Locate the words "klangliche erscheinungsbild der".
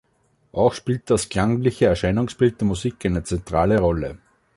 1.29-2.67